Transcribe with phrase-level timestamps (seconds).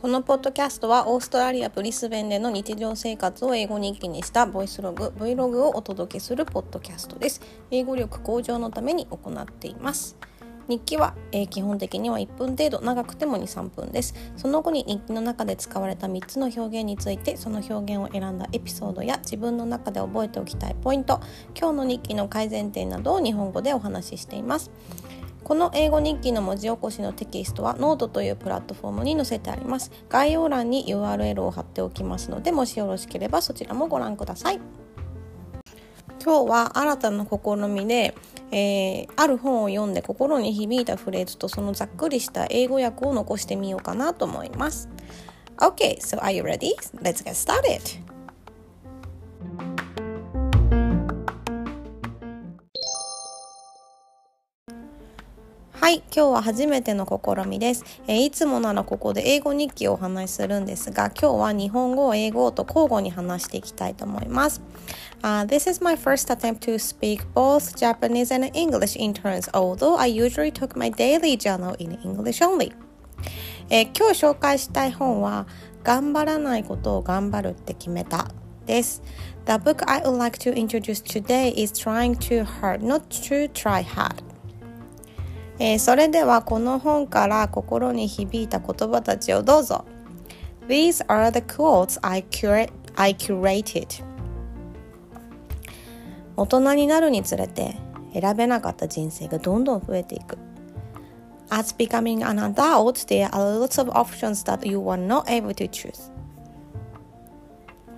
[0.00, 7.42] このポッドキャストはオーストラリア・ブリスベンでの日常生活を英語日記にしたボイスログ Vlog をお届けするポッドキャストです。
[7.70, 10.16] 英語力向上のために行っています。
[10.68, 14.14] 日記は、えー、基本的には1分程度長くても23分です。
[14.38, 21.20] その後に日記の中で使われた3つの表現についてその表現を選んだエピソードや自分の中で覚えておきたいポイント
[21.54, 24.70] 今日の日記の改善点などを日本語でお話ししています。
[25.44, 34.60] この英語日記の文字起こしのテキストはノートというプラットフォームに載せてあります概要欄に URL を貼っておきますのでもしよろしければそちらもご覧ください
[36.22, 38.14] 今日は新たな試みで、
[38.52, 44.88] えー、ある本を読んで心に響いたフレーズとそのざっくりした英語訳を残してみようかなと思います
[45.60, 46.72] Okay, so are you ready?
[47.02, 47.99] Let's get started!
[55.90, 64.62] はい、今日は初めての試みです、えー、いつもならここで英語日記をお話しするんですが、今日は日本語、英語と交互に話していきたいと思います。
[65.20, 70.06] Uh, this is my first attempt to speak both Japanese and English in turns, although I
[70.06, 72.72] usually took my daily journal in English only.
[73.68, 75.48] えー、今日紹介したい本は、
[75.82, 78.28] 頑張らないことを頑張るって決めた
[78.64, 79.02] です。
[79.46, 84.29] The book I would like to introduce today is Trying Too Hard Not to Try Hard.
[85.62, 89.84] えー、それではこの本から心に響いた言葉たちをどうぞ。
[90.66, 94.02] These are the quotes I, curate, I curated.
[96.36, 97.76] 大人になるにつれて
[98.14, 100.38] 選べなかった人生がどんどん増えていく。
[101.50, 106.10] As becoming an adult, there are lots of options that you were not able to choose.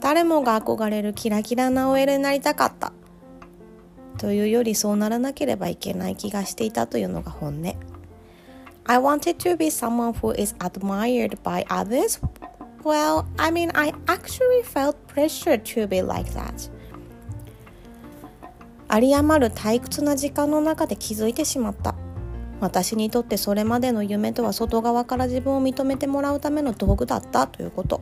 [0.00, 2.92] 誰もが憧れるキラキラな OL になりたかった。
[4.18, 7.74] というよりそうならなければいけない気がしていたというのが本音。
[8.84, 12.20] I wanted to be someone who is admired by others.
[12.82, 16.70] Well, I mean, I actually felt pressure to be like that.
[18.90, 21.94] 有り余る退屈な時間の中で気づいてしまった。
[22.60, 28.00] 私にとってそれまでの夢とは外側から自分を認めてもらうための道具だったということ。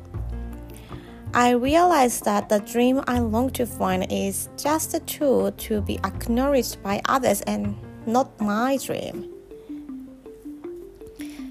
[1.39, 5.99] I realized that the dream I long to find is just a tool to be
[6.03, 7.77] acknowledged by others and
[8.07, 9.29] not my dream.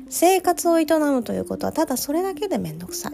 [0.10, 3.14] 生活を営むということはただそれだけでめんどくさい。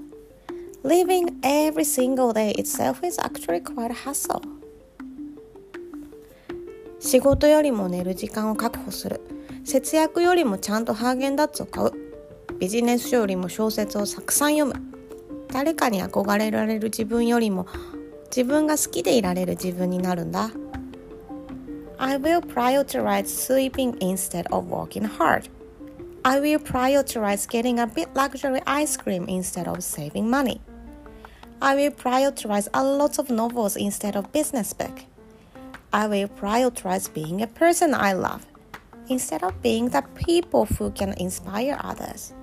[0.87, 4.39] Living every single day itself is actually quite a hassle.
[7.01, 9.19] 仕事よりも寝る時間を確保する。
[9.65, 11.91] 節約よりもちゃんとハーゲンダッツを買う。
[12.59, 14.90] ビジネス書よりも小説をたくさん読む。
[15.52, 17.66] 誰かに憧れられる自分よりも
[18.26, 20.50] 自分が好きでいられる自分になるんだ
[21.98, 25.48] I will prioritize sleeping instead of working hard
[26.22, 30.60] I will prioritize getting a bit luxury ice cream instead of saving money
[31.60, 35.04] I will prioritize a lot of novels instead of business book
[35.92, 38.44] I will prioritize being a person I love
[39.08, 42.34] instead of being the people who can inspire others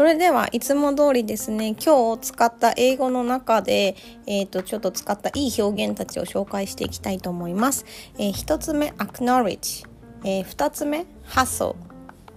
[0.00, 3.96] それではいつも通りですね、今日使った英語の中で、
[4.26, 7.84] えっ、ー、と、ちょっと使ったいい表現たちを紹介していきたいと思います。
[8.16, 9.86] えー、一つ目、acknowledge。
[10.24, 11.76] えー、二つ目、hustle。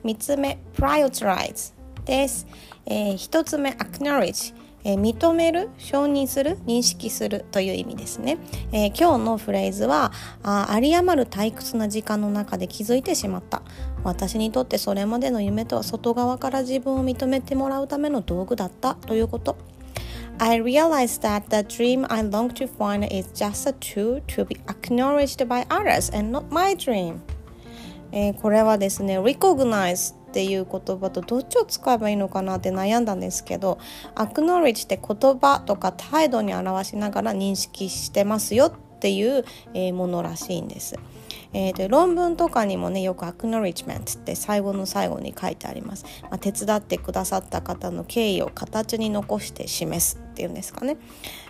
[0.04, 2.48] 3つ目、prioritize です。
[2.86, 4.54] えー、一つ目、acknowledge。
[4.84, 8.38] えー、認める、承認する、認識するという意味ですね。
[8.72, 10.12] えー、今日のフレーズは
[10.44, 13.62] あ、有り余る退屈な時間の中で気づいてしまった。
[14.04, 19.56] 私にとってそれまでの夢とは外側から自分を認めてもらうための道具だったということ。
[20.40, 25.48] I realized that the dream I long to find is just a tool to be acknowledged
[25.48, 27.20] by others and not my dream.
[28.12, 33.78] えー、これはですね、recognize っていう言葉とどっちを使えばいいのかなって悩んだんですけど
[34.16, 39.44] acknowledge って言葉とか態度に表しながら認識してますよっていう、
[39.94, 40.96] ものらしいんです。
[41.52, 50.98] えー、で論文とかにもねよく acknowledgement って最後の最後に書いてあります、まあ、手伝ってくださった方の敬意を形に残して示すっていうんですかね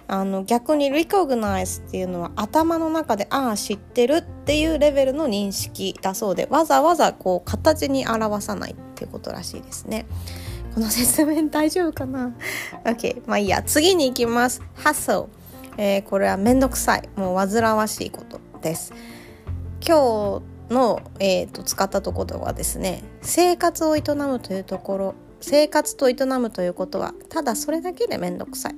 [0.08, 10.06] あの逆に recognize っていうのは頭の中でああ知ってるっていうレベルの認識だそうでわざわざこう形に表さないっていうことらしいですね。
[10.74, 12.34] この説明大丈夫かな
[12.84, 14.62] ?OK まあいいや次に行きます。
[14.76, 15.28] Hustle、
[15.78, 17.10] えー、これはめんどくさい。
[17.16, 18.94] もう煩わしいことです。
[19.86, 25.16] 今日の、えーと、使ったところはですね生活を営むというところ。
[25.44, 28.76] 生活と営むということはただそれだけでめんどくさい。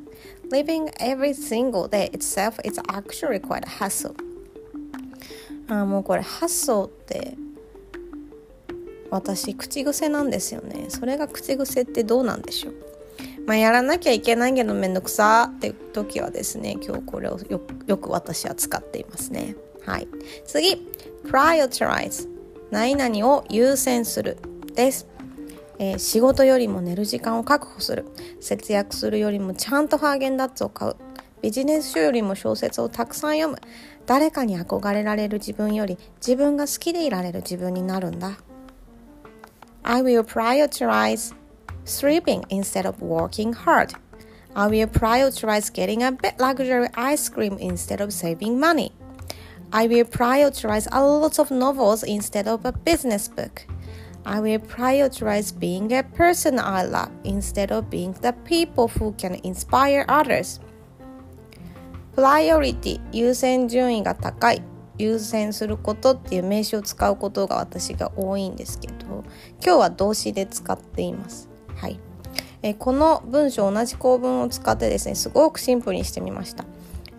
[0.52, 4.16] Living every single day itself is actually quite a hassle
[5.68, 7.38] あもうこれ発想って
[9.12, 10.88] 私口癖なんですよね。
[10.90, 12.74] それが口癖ってどうなんでしょう。
[13.46, 19.56] まあ、やらなきゃいけないけどめんどくさって時はですね今日これをよよく私は使っていますね。
[19.86, 20.08] はい。
[20.46, 20.88] 次。
[21.26, 22.28] Prioritize
[22.72, 24.38] 何々を優先する。
[24.74, 25.08] です、
[25.80, 28.06] えー、仕事よりも寝る時間を確保する
[28.40, 30.96] 節約するよりもちゃんとハーゲンダッツを買う
[31.42, 33.60] ビジネス書よりも小説をたくさん読む
[34.06, 38.38] 誰かに憧れられる自分より自分が好きでいられる自分になるんだ
[39.84, 41.36] I will prioritize
[41.86, 43.94] sleeping instead of working hard.
[44.56, 48.94] I will prioritize getting a bit luxury ice cream instead of saving money.
[49.72, 53.68] I will prioritize a lot of novels instead of a business book.
[54.26, 59.40] I will prioritize being a person I love instead of being the people who can
[59.44, 60.60] inspire others.
[62.16, 64.64] Priority 優先順位が高い
[64.98, 68.96] 優先することっていう名詞を使うことが私が多いんですけど
[69.64, 71.50] 今日は動詞で使っています。
[71.76, 72.00] はい、
[72.64, 76.66] えこの文章同じ構文を使ってですねすごくシンプルにしてみました。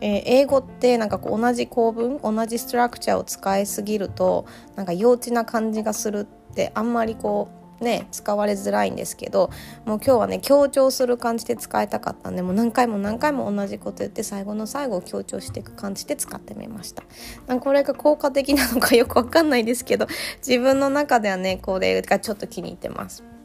[0.00, 6.26] えー、英語ってなんかこう同じ構文同じストラクチャーを使いすぎるとなんか幼稚な感じがするっ
[6.56, 7.48] てあんまりこ
[7.80, 9.50] うね使われづらいんですけど
[9.84, 17.04] もう今日はね強調する感じで使いたかったんでもう何回も何回も同じこと言って最後の最後を強調していく感じで使ってみました。
[17.46, 20.06] なんかこれが効果的なのかよくわかんないですけど
[20.38, 23.35] 自分の中ではねこれがちょっと気に入ってます。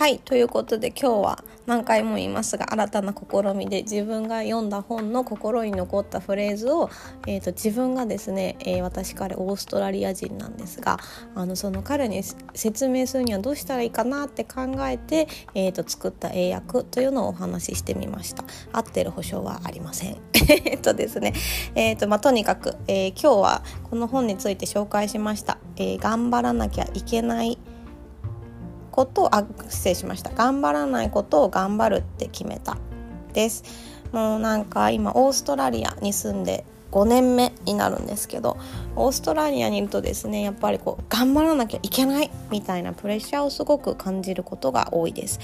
[0.00, 6.88] はいということで今日は何回も言いますが新たな試みで自分が読んだ本の心に残ったフレーズを、
[7.26, 10.96] えーと、自分がですね、えー、私彼オーストラリア人なんですが
[11.34, 12.22] あのその彼に
[12.54, 18.44] 説明するにはどうしたらいいかなって考えて、えーと、作った英訳というのをお話ししてみました。
[18.72, 20.16] 合ってる保証はありません。
[20.48, 21.34] えっとですね
[21.74, 27.58] えっ、ー、とまあとにかく、えー、今日はこの本について紹介しました、え頑張らなきゃいけない
[28.90, 30.30] ことをあ失礼しました。
[30.30, 32.76] 頑張らないことを頑張るって決めた
[33.32, 33.64] です。
[34.12, 38.56] もうなんか今オーストラリアに住んで5年目になるんですけど
[38.96, 45.40] オーストラリアにいるとですねやっぱりこう頑張らなきゃいけないみたいなプレッシャーをすごく感じることが多いです。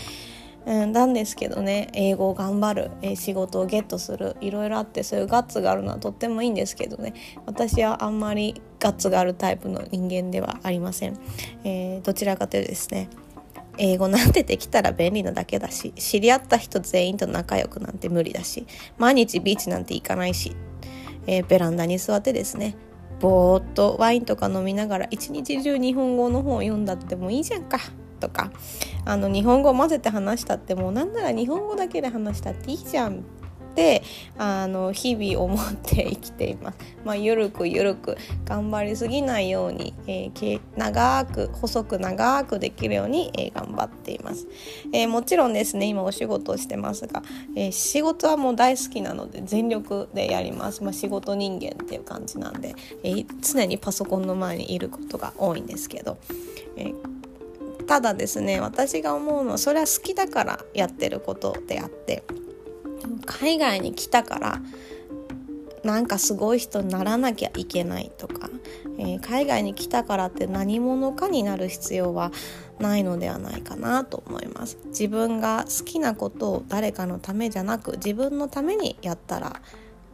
[0.67, 7.15] うん、なんですけどね英語を頑張る、えー、仕事をゲットするいろいろあってそういうガッツがあるのはとってもいいんですけどね
[7.47, 11.17] 私はあんまりガッツがあるタイプの人間ではありません、
[11.63, 13.09] えー、どちらかというとですね
[13.79, 18.67] 英語なんてできたら便利なだけだし知り合った人全員と仲良くなんて無理だし
[18.99, 20.57] 毎日ビーチなんて行かないし、
[21.27, 22.77] えー、ベランダに座ってですね
[23.21, 27.79] ぼーっとワインとか飲みながら一日中日本語の本を読んだってもいいじゃんか
[28.21, 28.51] とか
[29.05, 33.25] あの日本語を混ぜて話したってもうなんなら日本語だけで話したっていいじゃん
[33.77, 34.03] って
[34.39, 36.79] あの日々思って生きています。
[37.05, 44.49] まあ、ゆるくゆるく頑張りすぎないように、えー、長く細く長くできるように、えー、頑張っています、
[44.93, 47.23] えー、もちろんですね今お仕事をしてますが、
[47.55, 50.83] え仕事はもう大好きなので全力でやります。
[50.83, 52.75] まあ、仕事人間っていう感じなんで、
[53.05, 56.17] え常にパソコンの前にいることが多いんですけど。
[56.77, 56.95] え
[57.87, 62.25] ただですね私が思うのはそれは好きだからやってることであって
[63.25, 64.61] 海外に来たから
[65.87, 68.51] なんかすごい人にならなきゃいけないとか、
[68.99, 72.33] えー、海外に来たからって何者かになる必要は
[72.81, 74.79] ないのではないかなと思います。
[74.87, 79.63] 自分が好きなことを誰かのためじゃなく自分のためにやったら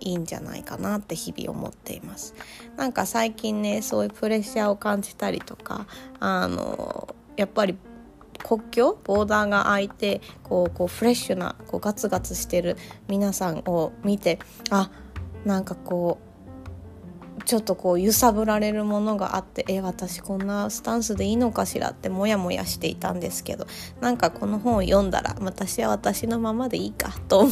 [0.01, 2.35] いいんじゃないかなって日々思っています。
[2.77, 5.87] なんか最近ねそういうプレッシャーを感じたりとか
[6.21, 7.77] あのやっぱり
[8.43, 12.77] 国境ボーダーが開いてこうこうフレッシュなこうガツガツしてる
[13.09, 14.39] 皆さんを見て
[14.71, 14.91] あ
[15.45, 16.33] なんかこう
[17.45, 23.67] ちょっとこう揺さぶられるものがあってえ私こんなスタンスでいいのかしらってモヤモヤしていたんですけど
[24.01, 27.49] なんかこの本を読んだら私は私のままでいいかと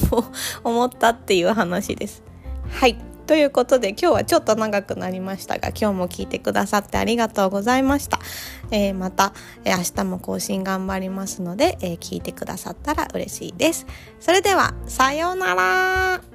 [0.65, 2.23] 思ったっていう話です。
[2.69, 8.19] はいということで今日はちょっと長くなりましたが今日も聞いてくださってありがとうございました。
[8.73, 9.35] えー、また、
[9.65, 13.87] えー、明日も更新頑張りますので、えー、聞いてくださったら嬉しいです。
[14.19, 16.30] それではさようなら